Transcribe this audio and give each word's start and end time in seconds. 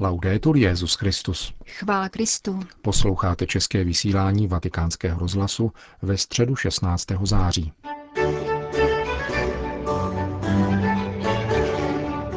Laudetur 0.00 0.56
Jezus 0.56 0.94
Christus. 0.94 1.54
Chvála 1.66 2.08
Kristu. 2.08 2.60
Posloucháte 2.82 3.46
české 3.46 3.84
vysílání 3.84 4.46
Vatikánského 4.46 5.20
rozhlasu 5.20 5.72
ve 6.02 6.16
středu 6.16 6.56
16. 6.56 7.06
září. 7.22 7.72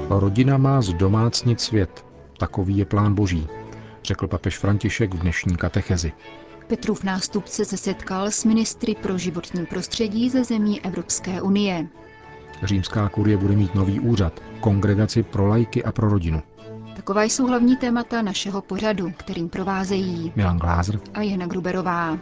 Rodina 0.10 0.58
má 0.58 0.82
zdomácnit 0.82 1.62
svět. 1.62 2.06
Takový 2.40 2.78
je 2.78 2.86
plán 2.86 3.14
boží, 3.14 3.48
řekl 4.04 4.28
papež 4.28 4.58
František 4.58 5.14
v 5.14 5.20
dnešní 5.20 5.58
katechezi. 5.58 6.12
Petrův 6.68 7.04
nástupce 7.04 7.66
se 7.66 7.78
setkal 7.78 8.32
s 8.32 8.46
ministry 8.46 8.96
pro 8.96 9.18
životní 9.18 9.66
prostředí 9.66 10.30
ze 10.30 10.44
zemí 10.44 10.82
Evropské 10.86 11.42
unie. 11.42 11.88
Římská 12.64 13.10
kurie 13.10 13.38
bude 13.38 13.56
mít 13.56 13.76
nový 13.76 14.00
úřad, 14.00 14.40
kongregaci 14.60 15.24
pro 15.24 15.48
lajky 15.48 15.84
a 15.84 15.92
pro 15.92 16.10
rodinu. 16.10 16.42
Taková 16.98 17.24
jsou 17.24 17.48
hlavní 17.48 17.76
témata 17.78 18.22
našeho 18.22 18.62
pořadu, 18.62 19.12
kterým 19.18 19.50
provázejí 19.50 20.34
Milan 20.36 20.58
Glázer 20.58 21.00
a 21.14 21.22
Jana 21.22 21.48
Gruberová. 21.48 22.20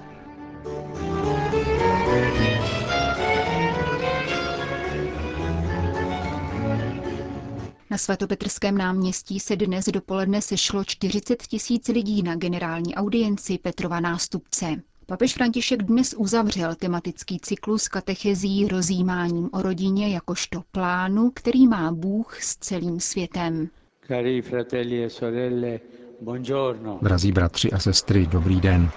Na 7.90 7.98
svatopetrském 7.98 8.78
náměstí 8.78 9.40
se 9.40 9.56
dnes 9.56 9.86
dopoledne 9.86 10.42
sešlo 10.42 10.84
40 10.84 11.44
tisíc 11.44 11.88
lidí 11.88 12.24
na 12.24 12.36
generální 12.36 12.96
audienci 12.96 13.58
Petrova 13.58 14.00
nástupce. 14.00 14.66
Papež 15.06 15.34
František 15.34 15.84
dnes 15.84 16.16
uzavřel 16.18 16.76
tematický 16.76 17.40
cyklus 17.40 17.88
katechezí 17.88 18.68
rozjímáním 18.68 19.50
o 19.54 19.62
rodině 19.62 20.10
jakožto 20.10 20.64
plánu, 20.72 21.32
který 21.36 21.68
má 21.68 21.92
Bůh 21.92 22.44
s 22.44 22.58
celým 22.58 23.00
světem. 23.00 23.70
Cari 24.08 24.44
fratelli 24.44 25.02
e 25.04 25.10
sorelle, 25.10 25.82
buongiorno. 26.20 27.00
Drazí 27.02 27.32
bratři 27.32 27.72
a 27.72 27.80
sestry, 27.80 28.28
dobrý 28.28 28.60
den. 28.60 28.90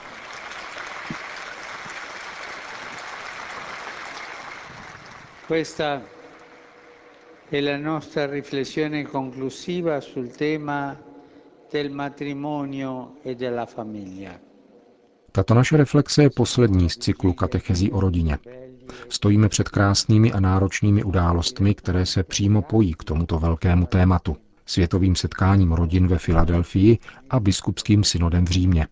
Questa 5.47 6.03
è 7.49 7.61
la 7.61 7.77
nostra 7.79 8.27
riflessione 8.27 9.05
conclusiva 9.05 10.01
sul 10.01 10.29
tema 10.31 10.95
del 11.71 11.91
matrimonio 11.91 13.15
e 13.23 13.35
della 13.35 13.65
famiglia. 13.65 14.39
Tato 15.33 15.55
naše 15.55 15.77
reflexe 15.77 16.23
je 16.23 16.31
poslední 16.31 16.91
z 16.91 16.97
cyklu 16.99 17.33
katechezí 17.33 17.93
o 17.93 18.01
rodině. 18.01 18.39
Stojíme 19.09 19.49
před 19.49 19.69
krásnými 19.69 20.33
a 20.33 20.41
náročnými 20.41 21.05
událostmi, 21.05 21.75
které 21.75 22.07
se 22.07 22.23
přímo 22.23 22.63
pojí 22.63 22.95
k 22.95 23.05
tomuto 23.05 23.39
velkému 23.39 23.87
tématu 23.87 24.37
světovým 24.69 25.17
setkáním 25.17 25.73
rodin 25.73 26.09
ve 26.09 26.19
Filadelfii 26.19 26.99
a 27.31 27.41
biskupským 27.41 28.05
synodem 28.05 28.45
v 28.45 28.51
Římě. 28.51 28.87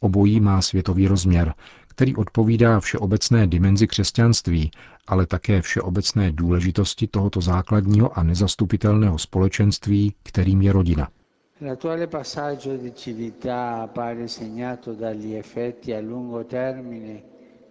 Obojí 0.00 0.40
má 0.40 0.62
světový 0.62 1.08
rozměr, 1.08 1.54
který 1.88 2.16
odpovídá 2.16 2.80
všeobecné 2.80 3.46
dimenzi 3.46 3.86
křesťanství, 3.86 4.70
ale 5.06 5.26
také 5.26 5.62
všeobecné 5.62 6.32
důležitosti 6.32 7.06
tohoto 7.06 7.40
základního 7.40 8.18
a 8.18 8.22
nezastupitelného 8.22 9.18
společenství, 9.18 10.14
kterým 10.22 10.62
je 10.62 10.72
rodina. 10.72 11.08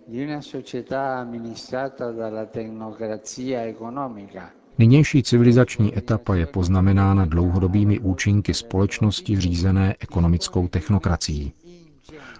Di 0.09 0.23
una 0.23 0.41
società 0.41 1.19
amministrata 1.19 2.11
dalla 2.13 2.45
tecnocrazia 2.45 3.67
economica. 3.67 4.56
Nynější 4.79 5.23
civilizační 5.23 5.97
etapa 5.97 6.35
je 6.35 6.45
poznamenána 6.45 7.25
dlouhodobými 7.25 7.99
účinky 7.99 8.53
společnosti 8.53 9.39
řízené 9.39 9.95
ekonomickou 9.99 10.67
technokracií. 10.67 11.53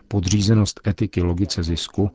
Podřízenost 0.07 0.79
etiky 0.87 1.21
logice 1.21 1.63
zisku 1.63 2.11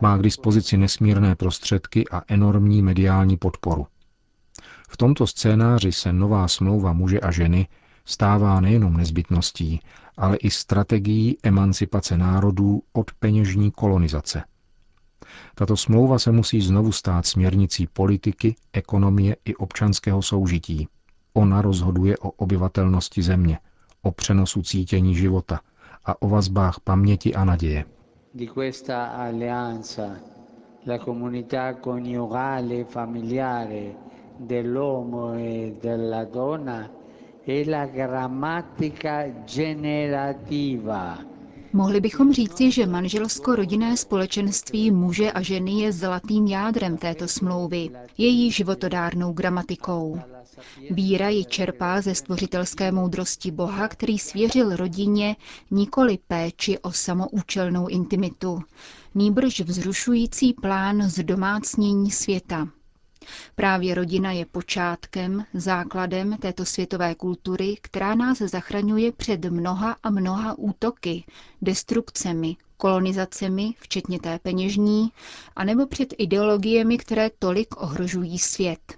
má 0.00 0.16
k 0.16 0.22
dispozici 0.22 0.76
nesmírné 0.76 1.34
prostředky 1.34 2.08
a 2.08 2.22
enormní 2.28 2.82
mediální 2.82 3.36
podporu. 3.36 3.86
V 4.88 4.96
tomto 4.96 5.26
scénáři 5.26 5.92
se 5.92 6.12
nová 6.12 6.48
smlouva 6.48 6.92
muže 6.92 7.20
a 7.20 7.30
ženy 7.30 7.68
stává 8.04 8.60
nejenom 8.60 8.96
nezbytností, 8.96 9.80
ale 10.16 10.36
i 10.36 10.50
strategií 10.50 11.38
emancipace 11.42 12.16
národů 12.16 12.82
od 12.92 13.10
peněžní 13.18 13.70
kolonizace– 13.70 14.42
tato 15.54 15.76
smlouva 15.76 16.18
se 16.18 16.32
musí 16.32 16.60
znovu 16.60 16.92
stát 16.92 17.26
směrnicí 17.26 17.86
politiky, 17.86 18.54
ekonomie 18.72 19.36
i 19.44 19.54
občanského 19.54 20.22
soužití. 20.22 20.88
Ona 21.32 21.62
rozhoduje 21.62 22.18
o 22.18 22.30
obyvatelnosti 22.30 23.22
země, 23.22 23.58
o 24.02 24.12
přenosu 24.12 24.62
cítění 24.62 25.14
života 25.14 25.60
a 26.04 26.22
o 26.22 26.28
vazbách 26.28 26.80
paměti 26.80 27.34
a 27.34 27.44
naděje. 27.44 27.84
Di 28.34 28.46
questa 28.46 29.06
alleanza 29.06 30.16
la 30.86 30.98
comunità 30.98 31.74
coniugale 31.74 32.84
familiare 32.84 33.94
dell'uomo 34.38 35.34
e 35.34 35.74
della 35.82 36.24
donna 36.24 36.90
è 37.44 37.64
la 37.64 37.86
grammatica 37.86 39.44
generativa 39.44 41.35
Mohli 41.72 42.00
bychom 42.00 42.32
říci, 42.32 42.70
že 42.70 42.86
manželsko-rodinné 42.86 43.96
společenství 43.96 44.90
muže 44.90 45.32
a 45.32 45.42
ženy 45.42 45.72
je 45.72 45.92
zlatým 45.92 46.46
jádrem 46.46 46.96
této 46.96 47.28
smlouvy, 47.28 47.90
její 48.18 48.50
životodárnou 48.50 49.32
gramatikou. 49.32 50.20
Víra 50.90 51.28
ji 51.28 51.44
čerpá 51.44 52.00
ze 52.00 52.14
stvořitelské 52.14 52.92
moudrosti 52.92 53.50
Boha, 53.50 53.88
který 53.88 54.18
svěřil 54.18 54.76
rodině 54.76 55.36
nikoli 55.70 56.18
péči 56.28 56.78
o 56.78 56.92
samoučelnou 56.92 57.88
intimitu, 57.88 58.62
nýbrž 59.14 59.60
vzrušující 59.60 60.52
plán 60.52 61.02
zdomácnění 61.10 62.10
světa, 62.10 62.68
Právě 63.54 63.94
rodina 63.94 64.32
je 64.32 64.46
počátkem, 64.46 65.44
základem 65.54 66.36
této 66.36 66.64
světové 66.64 67.14
kultury, 67.14 67.76
která 67.80 68.14
nás 68.14 68.38
zachraňuje 68.38 69.12
před 69.12 69.44
mnoha 69.44 69.96
a 70.02 70.10
mnoha 70.10 70.58
útoky, 70.58 71.24
destrukcemi, 71.62 72.56
kolonizacemi, 72.76 73.74
včetně 73.78 74.20
té 74.20 74.38
peněžní, 74.38 75.12
anebo 75.56 75.86
před 75.86 76.14
ideologiemi, 76.18 76.98
které 76.98 77.30
tolik 77.38 77.82
ohrožují 77.82 78.38
svět. 78.38 78.94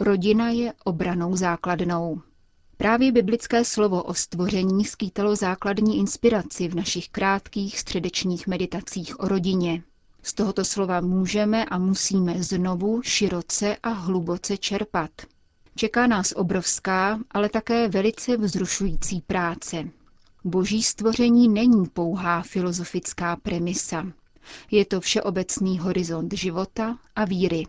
Rodina 0.00 0.48
je 0.48 0.72
obranou 0.84 1.36
základnou. 1.36 2.20
Právě 2.76 3.12
biblické 3.12 3.64
slovo 3.64 4.02
o 4.02 4.14
stvoření 4.14 4.84
skýtalo 4.84 5.36
základní 5.36 5.98
inspiraci 5.98 6.68
v 6.68 6.74
našich 6.74 7.08
krátkých 7.08 7.78
středečních 7.78 8.46
meditacích 8.46 9.20
o 9.20 9.28
rodině. 9.28 9.82
Z 10.26 10.32
tohoto 10.34 10.64
slova 10.64 11.00
můžeme 11.00 11.64
a 11.64 11.78
musíme 11.78 12.42
znovu 12.42 13.02
široce 13.02 13.76
a 13.82 13.88
hluboce 13.88 14.56
čerpat. 14.56 15.10
Čeká 15.76 16.06
nás 16.06 16.32
obrovská, 16.36 17.20
ale 17.30 17.48
také 17.48 17.88
velice 17.88 18.36
vzrušující 18.36 19.20
práce. 19.20 19.88
Boží 20.44 20.82
stvoření 20.82 21.48
není 21.48 21.86
pouhá 21.86 22.42
filozofická 22.42 23.36
premisa. 23.36 24.06
Je 24.70 24.84
to 24.84 25.00
všeobecný 25.00 25.78
horizont 25.78 26.32
života 26.32 26.98
a 27.16 27.24
víry. 27.24 27.66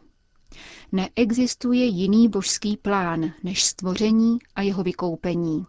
Neexistuje 0.91 1.85
jiný 1.85 2.29
božský 2.29 2.77
plán 2.77 3.31
než 3.43 3.63
stvoření 3.63 4.37
a 4.55 4.61
jeho 4.61 4.83
vykoupení. 4.83 5.65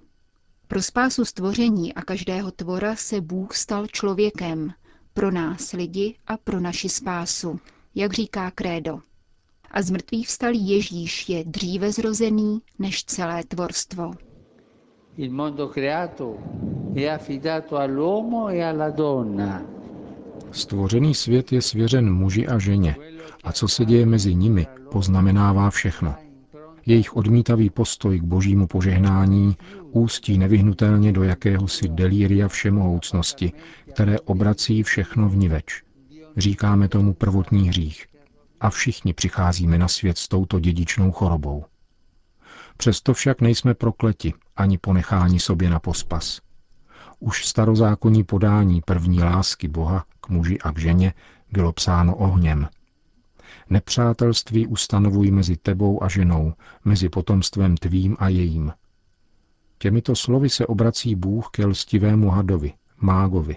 Pro 0.69 0.82
spásu 0.82 1.25
stvoření 1.25 1.94
a 1.94 2.03
každého 2.03 2.50
tvora 2.50 2.97
se 2.97 3.20
Bůh 3.20 3.55
stal 3.55 3.87
člověkem, 3.87 4.72
pro 5.18 5.30
nás 5.30 5.72
lidi 5.72 6.14
a 6.26 6.36
pro 6.36 6.60
naši 6.60 6.88
spásu, 6.88 7.60
jak 7.94 8.12
říká 8.12 8.50
Krédo. 8.50 8.98
A 9.70 9.82
z 9.82 9.90
mrtvých 9.90 10.28
vstalý 10.28 10.68
Ježíš 10.68 11.28
je 11.28 11.44
dříve 11.44 11.92
zrozený 11.92 12.60
než 12.78 13.04
celé 13.04 13.44
tvorstvo. 13.44 14.10
Il 15.16 15.32
mondo 15.32 15.68
creato 15.68 16.37
è 16.94 17.08
affidato 17.14 17.76
all'uomo 17.76 18.48
e 18.50 18.62
alla 18.64 18.90
donna. 18.90 19.62
Stvořený 20.52 21.14
svět 21.14 21.52
je 21.52 21.62
svěřen 21.62 22.12
muži 22.14 22.46
a 22.46 22.58
ženě 22.58 22.96
a 23.44 23.52
co 23.52 23.69
se 23.69 23.84
děje 23.84 24.06
mezi 24.06 24.34
nimi, 24.34 24.66
poznamenává 24.93 25.70
všechno. 25.70 26.27
Jejich 26.88 27.17
odmítavý 27.17 27.70
postoj 27.70 28.19
k 28.20 28.23
božímu 28.23 28.67
požehnání 28.67 29.56
ústí 29.90 30.38
nevyhnutelně 30.38 31.12
do 31.12 31.23
jakéhosi 31.23 31.88
delíria 31.88 32.49
všemohoucnosti, 32.49 33.52
které 33.93 34.20
obrací 34.20 34.82
všechno 34.82 35.29
v 35.29 35.37
niveč. 35.37 35.82
Říkáme 36.37 36.88
tomu 36.88 37.14
prvotní 37.14 37.69
hřích. 37.69 38.06
A 38.61 38.70
všichni 38.70 39.14
přicházíme 39.14 39.79
na 39.79 39.88
svět 39.88 40.19
s 40.19 40.29
touto 40.29 40.61
dědičnou 40.61 41.12
chorobou. 41.12 41.64
Přesto 42.76 43.14
však 43.14 43.41
nejsme 43.41 43.75
prokleti 43.75 44.34
ani 44.56 44.79
ponecháni 44.79 45.41
sobě 45.41 45.70
na 45.70 45.79
pospas. 45.79 46.41
Už 47.20 47.46
starozákonní 47.46 48.25
podání 48.25 48.81
první 48.81 49.23
lásky 49.23 49.69
Boha 49.69 50.05
k 50.20 50.29
muži 50.29 50.58
a 50.58 50.73
k 50.73 50.79
ženě 50.79 51.12
bylo 51.52 51.73
psáno 51.73 52.17
ohněm. 52.17 52.69
Nepřátelství 53.70 54.67
ustanovuj 54.67 55.31
mezi 55.31 55.56
tebou 55.56 56.03
a 56.03 56.09
ženou, 56.09 56.53
mezi 56.85 57.09
potomstvem 57.09 57.76
tvým 57.76 58.17
a 58.19 58.29
jejím. 58.29 58.73
Těmito 59.79 60.17
slovy 60.17 60.50
se 60.50 60.67
obrací 60.67 61.15
Bůh 61.15 61.49
ke 61.50 61.67
lstivému 61.67 62.29
hadovi, 62.29 62.73
mágovi. 63.00 63.56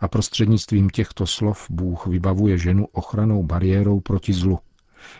A 0.00 0.08
prostřednictvím 0.08 0.90
těchto 0.90 1.26
slov 1.26 1.66
Bůh 1.70 2.06
vybavuje 2.06 2.58
ženu 2.58 2.86
ochranou 2.92 3.42
bariérou 3.42 4.00
proti 4.00 4.32
zlu, 4.32 4.58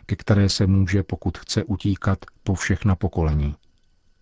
ke 0.06 0.16
které 0.16 0.48
se 0.48 0.66
může, 0.66 1.02
pokud 1.02 1.38
chce, 1.38 1.64
utíkat 1.64 2.18
po 2.42 2.54
všechna 2.54 2.96
pokolení. 2.96 3.54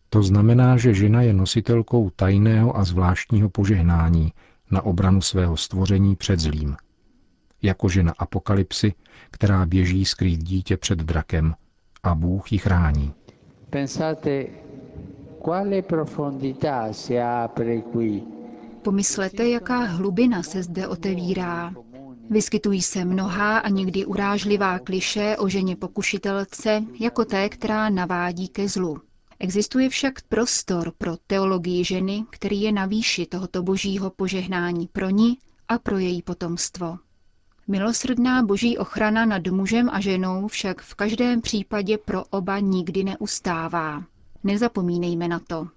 To 0.08 0.22
znamená, 0.22 0.76
že 0.76 0.94
žena 0.94 1.22
je 1.22 1.32
nositelkou 1.32 2.10
tajného 2.10 2.76
a 2.76 2.84
zvláštního 2.84 3.48
požehnání 3.48 4.32
na 4.70 4.82
obranu 4.82 5.20
svého 5.20 5.56
stvoření 5.56 6.16
před 6.16 6.40
zlým. 6.40 6.76
Jako 7.62 7.88
žena 7.88 8.12
apokalypsy, 8.18 8.94
která 9.30 9.66
běží 9.66 10.04
skrýt 10.04 10.42
dítě 10.42 10.76
před 10.76 10.98
drakem 10.98 11.54
a 12.02 12.14
Bůh 12.14 12.52
ji 12.52 12.58
chrání. 12.58 13.12
Pensate, 13.70 14.46
quale 15.44 15.82
profondità 15.82 16.92
si 16.92 17.20
apre 17.20 17.80
qui. 17.80 18.22
Pomyslete, 18.82 19.48
jaká 19.48 19.78
hlubina 19.78 20.42
se 20.42 20.62
zde 20.62 20.88
otevírá. 20.88 21.74
Vyskytují 22.30 22.82
se 22.82 23.04
mnohá 23.04 23.58
a 23.58 23.68
někdy 23.68 24.04
urážlivá 24.06 24.78
kliše 24.78 25.36
o 25.38 25.48
ženě 25.48 25.76
pokušitelce, 25.76 26.82
jako 27.00 27.24
té, 27.24 27.48
která 27.48 27.88
navádí 27.90 28.48
ke 28.48 28.68
zlu. 28.68 28.96
Existuje 29.38 29.88
však 29.88 30.22
prostor 30.28 30.92
pro 30.98 31.16
teologii 31.26 31.84
ženy, 31.84 32.24
který 32.30 32.62
je 32.62 32.72
na 32.72 32.86
výši 32.86 33.26
tohoto 33.26 33.62
božího 33.62 34.10
požehnání 34.10 34.86
pro 34.92 35.10
ní 35.10 35.38
a 35.68 35.78
pro 35.78 35.98
její 35.98 36.22
potomstvo. 36.22 36.98
Milosrdná 37.68 38.42
boží 38.42 38.78
ochrana 38.78 39.24
nad 39.24 39.46
mužem 39.46 39.90
a 39.92 40.00
ženou 40.00 40.48
však 40.48 40.82
v 40.82 40.94
každém 40.94 41.40
případě 41.40 41.98
pro 41.98 42.24
oba 42.24 42.58
nikdy 42.58 43.04
neustává. 43.04 44.04
Nezapomínejme 44.44 45.28
na 45.28 45.38
to. 45.38 45.68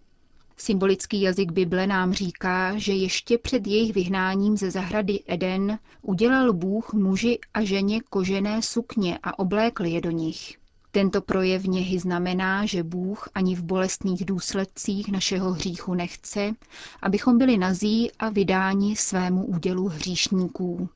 Symbolický 0.57 1.21
jazyk 1.21 1.51
Bible 1.51 1.87
nám 1.87 2.13
říká, 2.13 2.77
že 2.77 2.93
ještě 2.93 3.37
před 3.37 3.67
jejich 3.67 3.93
vyhnáním 3.93 4.57
ze 4.57 4.71
zahrady 4.71 5.19
Eden 5.27 5.79
udělal 6.01 6.53
Bůh 6.53 6.93
muži 6.93 7.39
a 7.53 7.63
ženě 7.63 8.01
kožené 8.01 8.61
sukně 8.61 9.19
a 9.23 9.39
oblékl 9.39 9.85
je 9.85 10.01
do 10.01 10.11
nich. 10.11 10.57
Tento 10.91 11.21
projev 11.21 11.63
něhy 11.63 11.99
znamená, 11.99 12.65
že 12.65 12.83
Bůh 12.83 13.29
ani 13.35 13.55
v 13.55 13.63
bolestných 13.63 14.25
důsledcích 14.25 15.11
našeho 15.11 15.51
hříchu 15.51 15.93
nechce, 15.93 16.53
abychom 17.01 17.37
byli 17.37 17.57
nazí 17.57 18.11
a 18.19 18.29
vydáni 18.29 18.95
svému 18.95 19.45
údělu 19.45 19.87
hříšníků. 19.87 20.89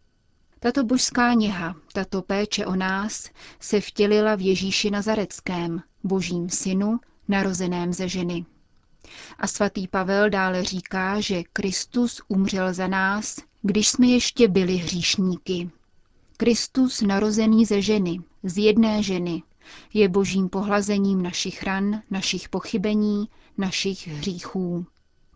Tato 0.60 0.84
božská 0.84 1.34
něha, 1.34 1.76
tato 1.94 2.22
péče 2.22 2.66
o 2.66 2.76
nás 2.76 3.30
se 3.60 3.82
vtělila 3.82 4.36
v 4.36 4.42
Ježíši 4.42 4.92
Nazareckém, 4.92 5.82
božím 6.04 6.50
synu, 6.50 7.00
narozeném 7.28 7.94
ze 7.94 8.08
ženy. 8.10 8.46
A 9.40 9.48
svatý 9.48 9.88
Pavel 9.88 10.30
dále 10.30 10.64
říká, 10.64 11.20
že 11.20 11.44
Kristus 11.54 12.22
umřel 12.28 12.74
za 12.74 12.88
nás, 12.88 13.40
když 13.62 13.88
jsme 13.88 14.08
ještě 14.08 14.48
byli 14.48 14.76
hříšníky. 14.76 15.70
Kristus 16.38 17.02
narozený 17.02 17.66
ze 17.66 17.82
ženy, 17.82 18.20
z 18.44 18.58
jedné 18.58 19.04
ženy, 19.04 19.44
je 19.94 20.10
božím 20.10 20.50
pohlazením 20.50 21.22
našich 21.22 21.64
ran, 21.64 22.02
našich 22.12 22.50
pochybení, 22.50 23.30
našich 23.58 24.08
hříchů. 24.08 24.86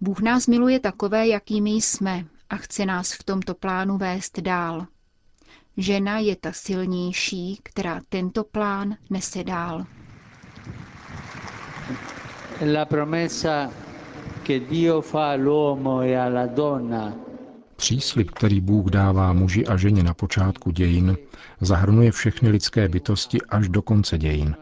Bůh 0.01 0.19
nás 0.19 0.47
miluje 0.47 0.79
takové, 0.79 1.27
jakými 1.27 1.69
jsme 1.71 2.25
a 2.49 2.57
chce 2.57 2.85
nás 2.85 3.13
v 3.13 3.23
tomto 3.23 3.55
plánu 3.55 3.97
vést 3.97 4.39
dál. 4.39 4.87
Žena 5.77 6.19
je 6.19 6.35
ta 6.35 6.51
silnější, 6.51 7.59
která 7.63 8.01
tento 8.09 8.43
plán 8.43 8.95
nese 9.09 9.43
dál. 9.43 9.85
La 12.73 12.85
promessa 12.85 13.71
che 14.43 14.59
Dio 14.59 15.01
fa 15.01 15.31
all'uomo 15.31 16.01
e 16.01 16.17
alla 16.17 16.47
donna 16.47 17.13
Příslip, 17.75 18.31
který 18.31 18.61
Bůh 18.61 18.85
dává 18.89 19.33
muži 19.33 19.67
a 19.67 19.77
ženě 19.77 20.03
na 20.03 20.13
počátku 20.13 20.71
dějin, 20.71 21.17
zahrnuje 21.61 22.11
všechny 22.11 22.49
lidské 22.49 22.89
bytosti 22.89 23.41
až 23.41 23.69
do 23.69 23.81
konce 23.81 24.17
dějin. 24.17 24.55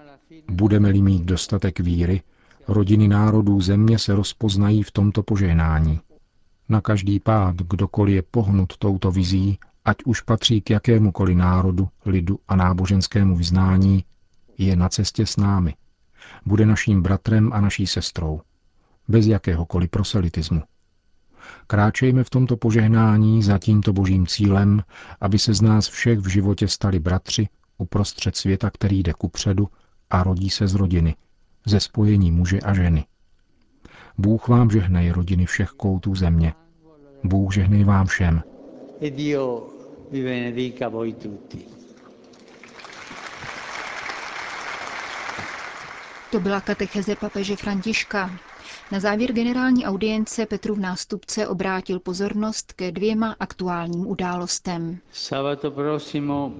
Budeme-li 0.51 1.01
mít 1.01 1.23
dostatek 1.23 1.79
víry, 1.79 2.21
rodiny 2.67 3.07
národů 3.07 3.61
země 3.61 3.99
se 3.99 4.15
rozpoznají 4.15 4.83
v 4.83 4.91
tomto 4.91 5.23
požehnání. 5.23 5.99
Na 6.69 6.81
každý 6.81 7.19
pád, 7.19 7.55
kdokoliv 7.55 8.15
je 8.15 8.21
pohnut 8.31 8.77
touto 8.77 9.11
vizí, 9.11 9.59
ať 9.85 9.97
už 10.05 10.21
patří 10.21 10.61
k 10.61 10.69
jakémukoliv 10.69 11.37
národu, 11.37 11.89
lidu 12.05 12.39
a 12.47 12.55
náboženskému 12.55 13.35
vyznání, 13.35 14.05
je 14.57 14.75
na 14.75 14.89
cestě 14.89 15.25
s 15.25 15.37
námi. 15.37 15.75
Bude 16.45 16.65
naším 16.65 17.01
bratrem 17.01 17.53
a 17.53 17.61
naší 17.61 17.87
sestrou. 17.87 18.41
Bez 19.07 19.25
jakéhokoliv 19.25 19.89
proselitismu. 19.89 20.61
Kráčejme 21.67 22.23
v 22.23 22.29
tomto 22.29 22.57
požehnání 22.57 23.43
za 23.43 23.57
tímto 23.57 23.93
božím 23.93 24.27
cílem, 24.27 24.83
aby 25.21 25.39
se 25.39 25.53
z 25.53 25.61
nás 25.61 25.87
všech 25.87 26.19
v 26.19 26.27
životě 26.27 26.67
stali 26.67 26.99
bratři 26.99 27.47
uprostřed 27.77 28.35
světa, 28.35 28.69
který 28.69 28.99
jde 28.99 29.13
kupředu 29.13 29.67
a 30.09 30.23
rodí 30.23 30.49
se 30.49 30.67
z 30.67 30.75
rodiny, 30.75 31.15
ze 31.65 31.79
spojení 31.79 32.31
muže 32.31 32.59
a 32.59 32.73
ženy. 32.73 33.05
Bůh 34.17 34.47
vám 34.47 34.69
žehnej 34.69 35.11
rodiny 35.11 35.45
všech 35.45 35.69
koutů 35.69 36.15
země. 36.15 36.53
Bůh 37.23 37.53
žehnej 37.53 37.83
vám 37.83 38.07
všem. 38.07 38.43
E 39.03 39.09
Dio 39.09 39.73
vi 40.09 40.21
benedica 40.21 40.87
voi 40.87 41.13
tutti. 41.17 41.65
To 46.31 46.39
byla 46.39 46.61
katecheze 46.61 47.15
papeže 47.15 47.55
Františka. 47.55 48.29
Na 48.91 48.99
závěr 48.99 49.33
generální 49.33 49.85
audience 49.85 50.45
Petru 50.45 50.75
v 50.75 50.79
nástupce 50.79 51.47
obrátil 51.47 51.99
pozornost 51.99 52.73
ke 52.73 52.91
dvěma 52.91 53.35
aktuálním 53.39 54.07
událostem. 54.07 54.97
Sabato 55.11 55.71
prossimo 55.71 56.51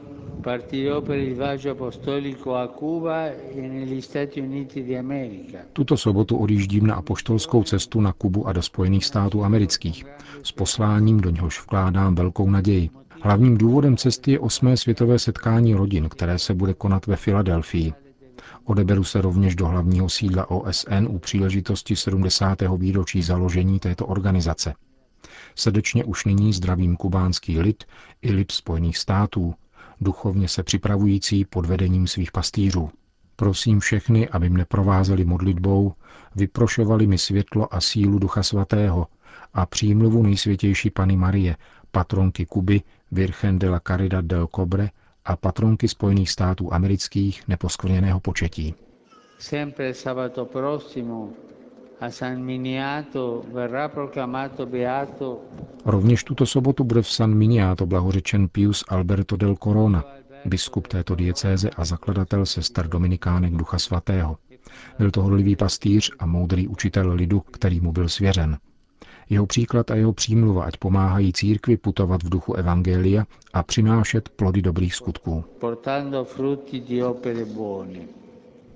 partirò 0.44 1.02
per 1.02 1.18
il 1.20 1.36
viaggio 1.36 1.72
apostolico 1.72 2.56
a 2.56 2.68
Cuba 2.68 3.26
e 3.26 3.62
negli 3.62 4.02
Stati 4.02 4.42
Uniti 4.42 4.84
di 4.84 4.98
America. 4.98 5.58
Tuto 5.74 5.98
sobotu 5.98 6.38
odjíždím 6.38 6.88
na 6.88 6.96
apoštolskou 6.96 7.64
cestu 7.64 8.02
na 8.02 8.14
Kubu 8.14 8.48
a 8.48 8.54
do 8.54 8.62
Spojených 8.62 9.06
států 9.06 9.44
amerických 9.44 10.06
s 10.44 10.52
posláním, 10.52 11.20
do 11.22 11.30
něhož 11.30 11.62
vkládám 11.62 12.16
velkou 12.16 12.50
naději. 12.50 12.90
Hlavním 13.22 13.58
důvodem 13.58 13.98
cesty 13.98 14.32
je 14.32 14.40
osmé 14.40 14.78
světové 14.78 15.20
setkání 15.20 15.74
rodin, 15.74 16.10
které 16.10 16.40
se 16.40 16.54
bude 16.54 16.74
konat 16.74 17.08
ve 17.08 17.16
Filadelfii. 17.16 17.94
Odeberu 18.66 19.04
se 19.04 19.22
rovněž 19.22 19.56
do 19.56 19.68
hlavního 19.68 20.10
sídla 20.10 20.52
OSN 20.52 21.08
u 21.08 21.20
příležitosti 21.20 21.96
70. 21.96 22.62
výročí 22.78 23.22
založení 23.24 23.80
této 23.80 24.08
organizace. 24.08 24.74
Srdečně 25.56 26.04
už 26.04 26.26
nyní 26.26 26.54
zdravím 26.54 26.96
kubánský 26.96 27.60
lid 27.60 27.84
i 28.22 28.32
lid 28.32 28.52
Spojených 28.52 28.98
států, 28.98 29.56
duchovně 30.02 30.48
se 30.48 30.64
připravující 30.64 31.46
pod 31.46 31.66
vedením 31.66 32.08
svých 32.08 32.32
pastýřů. 32.32 32.90
Prosím 33.36 33.80
všechny, 33.80 34.30
aby 34.30 34.50
mne 34.50 34.66
provázeli 34.66 35.26
modlitbou, 35.26 35.94
vyprošovali 36.36 37.08
mi 37.08 37.18
světlo 37.18 37.74
a 37.74 37.82
sílu 37.82 38.20
Ducha 38.20 38.44
Svatého 38.44 39.08
a 39.54 39.66
přímluvu 39.66 40.24
nejsvětější 40.24 40.90
Pany 40.90 41.18
Marie, 41.18 41.56
patronky 41.92 42.46
Kuby, 42.46 42.82
Virgen 43.12 43.60
de 43.60 43.70
la 43.70 43.80
Caridad 43.80 44.26
del 44.26 44.48
Cobre 44.56 44.90
a 45.26 45.36
patronky 45.36 45.88
Spojených 45.88 46.30
států 46.30 46.74
amerických 46.74 47.48
neposkvrněného 47.48 48.20
početí. 48.20 48.76
Sempre 49.40 49.94
sabato 49.94 50.46
prossimo 50.46 51.30
a 52.00 52.10
San 52.10 52.44
Miniato 52.44 53.44
verrà 53.54 53.88
proclamato 53.88 54.66
beato. 54.66 55.40
Rovněž 55.86 56.24
tuto 56.24 56.46
sobotu 56.46 56.84
bude 56.84 57.02
v 57.02 57.10
San 57.10 57.34
Miniato 57.34 57.86
blahořečen 57.86 58.48
Pius 58.48 58.84
Alberto 58.88 59.38
del 59.38 59.56
Corona, 59.56 60.04
biskup 60.46 60.88
této 60.88 61.16
diecéze 61.16 61.70
a 61.70 61.86
zakladatel 61.86 62.46
sester 62.46 62.88
Dominikánek 62.88 63.54
Ducha 63.54 63.80
Svatého. 63.80 64.38
Byl 64.98 65.12
to 65.12 65.22
hodlivý 65.22 65.56
pastýř 65.56 66.12
a 66.20 66.26
moudrý 66.26 66.68
učitel 66.68 67.12
lidu, 67.14 67.40
který 67.40 67.80
mu 67.80 67.92
byl 67.92 68.10
svěřen. 68.10 68.58
Jeho 69.32 69.46
příklad 69.46 69.92
a 69.92 69.96
jeho 69.96 70.14
přímluva 70.14 70.64
ať 70.64 70.78
pomáhají 70.78 71.34
církvi 71.34 71.78
putovat 71.78 72.24
v 72.24 72.30
duchu 72.30 72.54
Evangelia 72.54 73.26
a 73.54 73.64
přinášet 73.64 74.30
plody 74.30 74.62
dobrých 74.62 74.96
skutků. 74.96 75.44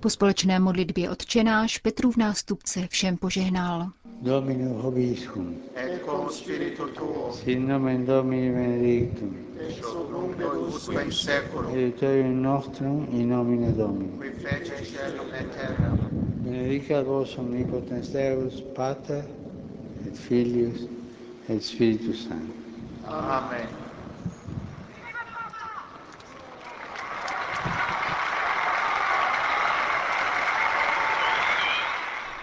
Po 0.00 0.10
společné 0.10 0.60
modlitbě 0.60 1.10
odčenáš 1.10 1.78
Petrův 1.78 2.16
nástupce 2.16 2.86
všem 2.90 3.16
požehnal. 3.16 3.90
Domino 4.22 4.82
hobiscum. 4.82 5.56
Et 5.74 6.02
cum 6.04 6.30
spiritu 6.30 6.88
tuo. 6.88 7.32
Sin 7.32 7.68
nomen 7.68 8.06
Domini 8.06 8.50
benedictum. 8.50 9.36
Ex 9.68 9.80
hoc 9.80 10.10
nunc 10.10 10.36
usque 10.68 11.04
in 11.04 11.12
seculum. 11.12 11.66
Aiutorium 11.66 12.42
nostrum 12.42 13.06
in 13.10 13.28
nomine 13.28 13.72
Domini. 13.72 14.16
Qui 14.16 14.30
fece 14.30 14.84
celum 14.84 15.26
et 15.40 15.46
terra. 15.56 15.98
Benedicat 16.44 17.06
vos 17.06 17.38
omnipotens 17.38 18.08
Deus, 18.08 18.60
Pater, 18.74 19.24
et 20.16 20.28
Filius, 20.28 20.80
et 21.48 21.60
Spiritus 21.62 22.28
Sanctus. 22.28 22.54
Amen. 23.06 23.68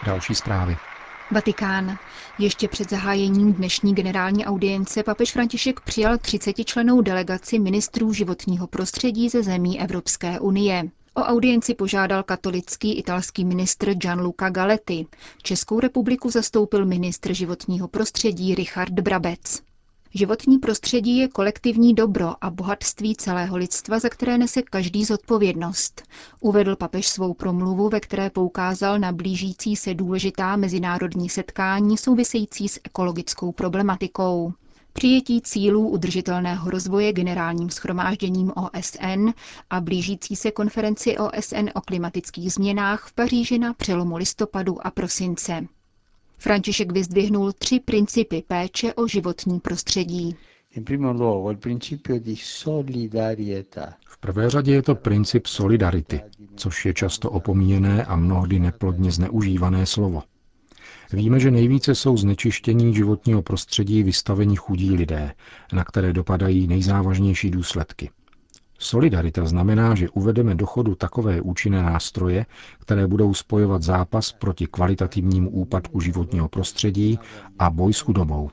Další 0.05 0.35
zprávy. 0.35 0.75
Vatikán. 1.31 1.97
Ještě 2.39 2.67
před 2.67 2.89
zahájením 2.89 3.53
dnešní 3.53 3.95
generální 3.95 4.45
audience 4.45 5.03
papež 5.03 5.31
František 5.31 5.79
přijal 5.79 6.17
30 6.17 6.53
členou 6.65 7.01
delegaci 7.01 7.59
ministrů 7.59 8.13
životního 8.13 8.67
prostředí 8.67 9.29
ze 9.29 9.43
zemí 9.43 9.81
Evropské 9.81 10.39
unie. 10.39 10.83
O 11.15 11.21
audienci 11.21 11.75
požádal 11.75 12.23
katolický 12.23 12.97
italský 12.97 13.45
ministr 13.45 13.93
Gianluca 13.93 14.49
Galetti. 14.49 15.07
Českou 15.43 15.79
republiku 15.79 16.29
zastoupil 16.29 16.85
ministr 16.85 17.33
životního 17.33 17.87
prostředí 17.87 18.55
Richard 18.55 18.93
Brabec. 18.93 19.61
Životní 20.13 20.57
prostředí 20.57 21.17
je 21.17 21.27
kolektivní 21.27 21.93
dobro 21.93 22.33
a 22.41 22.49
bohatství 22.49 23.15
celého 23.15 23.57
lidstva, 23.57 23.99
za 23.99 24.09
které 24.09 24.37
nese 24.37 24.61
každý 24.61 25.05
zodpovědnost. 25.05 26.01
Uvedl 26.39 26.75
papež 26.75 27.07
svou 27.07 27.33
promluvu, 27.33 27.89
ve 27.89 27.99
které 27.99 28.29
poukázal 28.29 28.99
na 28.99 29.11
blížící 29.11 29.75
se 29.75 29.93
důležitá 29.93 30.55
mezinárodní 30.55 31.29
setkání 31.29 31.97
související 31.97 32.67
s 32.67 32.79
ekologickou 32.83 33.51
problematikou. 33.51 34.53
Přijetí 34.93 35.41
cílů 35.41 35.89
udržitelného 35.89 36.69
rozvoje 36.69 37.13
generálním 37.13 37.69
schromážděním 37.69 38.51
OSN 38.55 39.29
a 39.69 39.81
blížící 39.81 40.35
se 40.35 40.51
konferenci 40.51 41.17
OSN 41.17 41.69
o 41.75 41.81
klimatických 41.81 42.53
změnách 42.53 43.07
v 43.07 43.13
Paříži 43.13 43.59
na 43.59 43.73
přelomu 43.73 44.17
listopadu 44.17 44.87
a 44.87 44.91
prosince. 44.91 45.65
František 46.37 46.91
vyzdvihnul 46.91 47.51
tři 47.51 47.79
principy 47.79 48.43
péče 48.47 48.93
o 48.93 49.07
životní 49.07 49.59
prostředí. 49.59 50.35
V 54.07 54.17
prvé 54.19 54.49
řadě 54.49 54.71
je 54.73 54.81
to 54.81 54.95
princip 54.95 55.45
solidarity, 55.47 56.21
což 56.55 56.85
je 56.85 56.93
často 56.93 57.29
opomíjené 57.31 58.05
a 58.05 58.15
mnohdy 58.15 58.59
neplodně 58.59 59.11
zneužívané 59.11 59.85
slovo. 59.85 60.23
Víme, 61.13 61.39
že 61.39 61.51
nejvíce 61.51 61.95
jsou 61.95 62.17
znečištění 62.17 62.95
životního 62.95 63.41
prostředí 63.41 64.03
vystaveni 64.03 64.55
chudí 64.55 64.91
lidé, 64.91 65.33
na 65.73 65.83
které 65.83 66.13
dopadají 66.13 66.67
nejzávažnější 66.67 67.49
důsledky. 67.49 68.09
Solidarita 68.79 69.45
znamená, 69.45 69.95
že 69.95 70.09
uvedeme 70.09 70.55
do 70.55 70.65
chodu 70.65 70.95
takové 70.95 71.41
účinné 71.41 71.83
nástroje, 71.83 72.45
které 72.79 73.07
budou 73.07 73.33
spojovat 73.33 73.83
zápas 73.83 74.31
proti 74.31 74.67
kvalitativnímu 74.67 75.49
úpadku 75.49 75.99
životního 75.99 76.49
prostředí 76.49 77.19
a 77.59 77.69
boj 77.69 77.93
s 77.93 77.99
chudobou. 77.99 78.49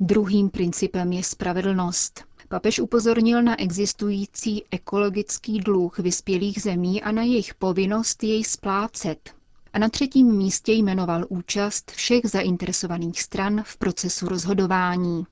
Druhým 0.00 0.50
principem 0.50 1.12
je 1.12 1.22
spravedlnost. 1.22 2.24
Papež 2.48 2.80
upozornil 2.80 3.42
na 3.42 3.60
existující 3.60 4.64
ekologický 4.70 5.58
dluh 5.58 5.98
vyspělých 5.98 6.62
zemí 6.62 7.02
a 7.02 7.12
na 7.12 7.22
jejich 7.22 7.54
povinnost 7.54 8.24
jej 8.24 8.44
splácet. 8.44 9.35
A 9.76 9.78
na 9.78 9.88
třetím 9.88 10.36
místě 10.36 10.72
jmenoval 10.72 11.24
účast 11.28 11.90
všech 11.90 12.20
zainteresovaných 12.24 13.22
stran 13.22 13.62
v 13.66 13.76
procesu 13.76 14.28
rozhodování. 14.28 15.24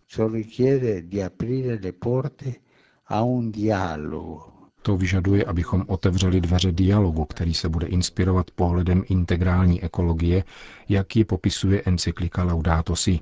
To 4.82 4.96
vyžaduje, 4.96 5.44
abychom 5.44 5.84
otevřeli 5.86 6.40
dveře 6.40 6.72
dialogu, 6.72 7.24
který 7.24 7.54
se 7.54 7.68
bude 7.68 7.86
inspirovat 7.86 8.50
pohledem 8.50 9.04
integrální 9.08 9.82
ekologie, 9.82 10.44
jak 10.88 11.16
ji 11.16 11.24
popisuje 11.24 11.82
encyklika 11.86 12.44
Laudato 12.44 12.96
Si. 12.96 13.20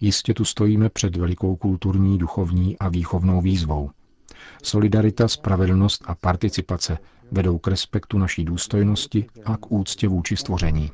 Jistě 0.00 0.34
tu 0.34 0.44
stojíme 0.44 0.88
před 0.88 1.16
velikou 1.16 1.56
kulturní, 1.56 2.18
duchovní 2.18 2.78
a 2.78 2.88
výchovnou 2.88 3.40
výzvou. 3.40 3.90
Solidarita, 4.62 5.28
spravedlnost 5.28 6.04
a 6.06 6.14
participace 6.14 6.98
vedou 7.32 7.58
k 7.58 7.68
respektu 7.68 8.18
naší 8.18 8.44
důstojnosti 8.44 9.26
a 9.44 9.56
k 9.56 9.72
úctě 9.72 10.08
vůči 10.08 10.36
stvoření. 10.36 10.90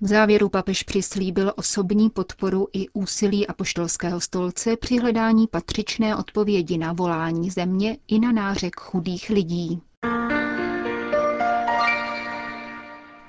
V 0.00 0.06
závěru 0.06 0.48
papež 0.48 0.82
přislíbil 0.82 1.52
osobní 1.56 2.10
podporu 2.10 2.68
i 2.72 2.88
úsilí 2.92 3.46
apoštolského 3.46 4.20
stolce 4.20 4.76
při 4.76 4.98
hledání 4.98 5.46
patřičné 5.46 6.16
odpovědi 6.16 6.78
na 6.78 6.92
volání 6.92 7.50
země 7.50 7.96
i 8.08 8.18
na 8.18 8.32
nářek 8.32 8.80
chudých 8.80 9.30
lidí. 9.30 9.82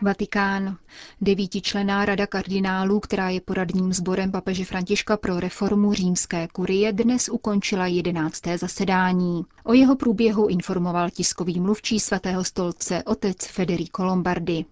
Vatikán. 0.01 0.77
Devítičlená 1.21 2.05
rada 2.05 2.27
kardinálů, 2.27 2.99
která 2.99 3.29
je 3.29 3.41
poradním 3.41 3.93
sborem 3.93 4.31
papeže 4.31 4.65
Františka 4.65 5.17
pro 5.17 5.39
reformu 5.39 5.93
římské 5.93 6.47
kurie, 6.47 6.93
dnes 6.93 7.29
ukončila 7.29 7.87
jedenácté 7.87 8.57
zasedání. 8.57 9.45
O 9.63 9.73
jeho 9.73 9.95
průběhu 9.95 10.47
informoval 10.47 11.09
tiskový 11.09 11.59
mluvčí 11.59 11.99
svatého 11.99 12.43
stolce 12.43 13.03
otec 13.03 13.37
Federico 13.47 14.03
Lombardi. 14.03 14.65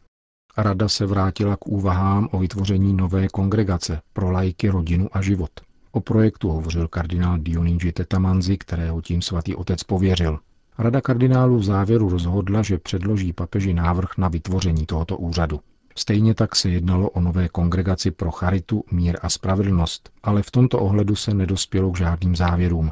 Rada 0.58 0.90
se 0.90 1.06
vrátila 1.06 1.56
k 1.56 1.68
úvahám 1.68 2.30
o 2.32 2.40
vytvoření 2.40 2.94
nové 2.94 3.28
kongregace 3.28 4.02
pro 4.14 4.32
lajky, 4.32 4.70
rodinu 4.70 5.08
a 5.12 5.22
život. 5.22 5.52
O 5.92 6.02
projektu 6.02 6.50
hovořil 6.50 6.88
kardinál 6.88 7.38
Dionigi 7.38 7.92
Tetamanzi, 7.92 8.58
kterého 8.58 9.02
tím 9.02 9.22
svatý 9.22 9.56
otec 9.56 9.84
pověřil. 9.84 10.40
Rada 10.80 11.02
kardinálů 11.02 11.58
v 11.58 11.64
závěru 11.64 12.10
rozhodla, 12.10 12.62
že 12.62 12.78
předloží 12.78 13.34
papeži 13.34 13.74
návrh 13.74 14.10
na 14.18 14.28
vytvoření 14.28 14.86
tohoto 14.86 15.18
úřadu. 15.18 15.60
Stejně 15.96 16.34
tak 16.34 16.56
se 16.56 16.70
jednalo 16.70 17.10
o 17.10 17.22
nové 17.22 17.50
kongregaci 17.50 18.12
pro 18.12 18.32
charitu, 18.32 18.84
mír 18.92 19.18
a 19.22 19.30
spravedlnost, 19.30 20.10
ale 20.24 20.44
v 20.44 20.52
tomto 20.52 20.80
ohledu 20.80 21.16
se 21.16 21.34
nedospělo 21.34 21.92
k 21.92 21.98
žádným 21.98 22.36
závěrům. 22.36 22.92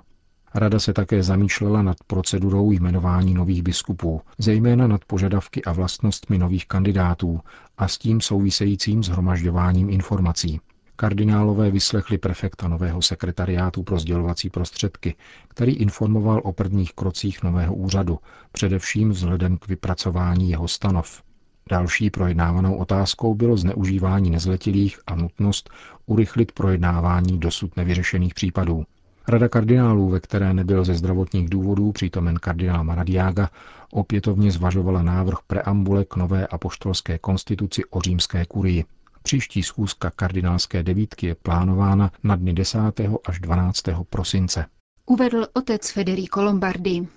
Rada 0.56 0.80
se 0.80 0.94
také 0.94 1.24
zamýšlela 1.24 1.82
nad 1.82 1.98
procedurou 2.08 2.72
jmenování 2.72 3.34
nových 3.34 3.64
biskupů, 3.64 4.22
zejména 4.38 4.88
nad 4.88 5.06
požadavky 5.06 5.64
a 5.64 5.72
vlastnostmi 5.72 6.38
nových 6.38 6.68
kandidátů 6.68 7.40
a 7.78 7.88
s 7.88 7.98
tím 7.98 8.22
souvisejícím 8.22 9.04
zhromažďováním 9.04 9.90
informací. 9.90 10.60
Kardinálové 10.96 11.72
vyslechli 11.72 12.18
prefekta 12.18 12.68
nového 12.68 13.02
sekretariátu 13.02 13.84
pro 13.84 14.00
sdělovací 14.00 14.50
prostředky, 14.50 15.16
který 15.48 15.74
informoval 15.74 16.42
o 16.44 16.52
prvních 16.54 16.94
krocích 16.94 17.44
nového 17.44 17.76
úřadu, 17.76 18.20
především 18.52 19.10
vzhledem 19.10 19.58
k 19.58 19.68
vypracování 19.68 20.50
jeho 20.50 20.68
stanov. 20.68 21.24
Další 21.70 22.10
projednávanou 22.10 22.76
otázkou 22.76 23.36
bylo 23.36 23.58
zneužívání 23.58 24.30
nezletilých 24.30 25.00
a 25.08 25.16
nutnost 25.16 25.70
urychlit 26.06 26.52
projednávání 26.52 27.40
dosud 27.40 27.78
nevyřešených 27.78 28.34
případů. 28.34 28.84
Rada 29.28 29.50
kardinálů, 29.50 30.10
ve 30.10 30.20
které 30.20 30.54
nebyl 30.54 30.84
ze 30.84 30.96
zdravotních 30.96 31.50
důvodů 31.50 31.92
přítomen 31.92 32.36
kardinál 32.36 32.84
Maradiaga, 32.84 33.50
opětovně 33.92 34.52
zvažovala 34.52 35.02
návrh 35.02 35.38
preambule 35.48 36.06
k 36.06 36.16
nové 36.16 36.48
apoštolské 36.48 37.18
konstituci 37.18 37.82
o 37.90 38.02
římské 38.02 38.46
kurii. 38.46 38.86
Příští 39.26 39.64
schůzka 39.64 40.10
kardinálské 40.10 40.84
devítky 40.84 41.28
je 41.28 41.36
plánována 41.36 42.12
na 42.24 42.36
dny 42.36 42.54
10. 42.54 42.80
až 43.26 43.40
12. 43.40 43.84
prosince. 44.10 44.66
Uvedl 45.06 45.48
otec 45.54 45.92
Federico 45.92 46.44
Lombardi. 46.44 47.08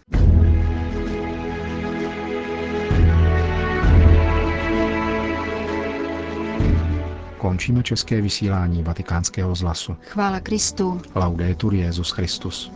Končíme 7.39 7.83
české 7.83 8.21
vysílání 8.21 8.83
vatikánského 8.83 9.55
zlasu. 9.55 9.97
Chvála 10.03 10.41
Kristu. 10.41 11.01
Laudetur 11.15 11.75
Jezus 11.75 12.11
Christus. 12.11 12.73